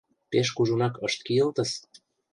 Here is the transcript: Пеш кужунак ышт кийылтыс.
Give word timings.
Пеш 0.31 0.47
кужунак 0.57 0.95
ышт 1.07 1.19
кийылтыс. 1.27 1.71